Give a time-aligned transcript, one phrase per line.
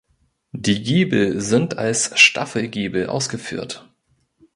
[0.53, 3.87] Die Giebel sind als Staffelgiebel ausgeführt.